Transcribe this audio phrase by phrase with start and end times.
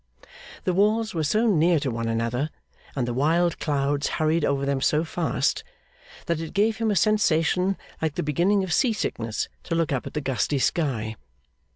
[0.63, 2.49] The walls were so near to one another,
[2.95, 5.63] and the wild clouds hurried over them so fast,
[6.25, 10.07] that it gave him a sensation like the beginning of sea sickness to look up
[10.07, 11.17] at the gusty sky.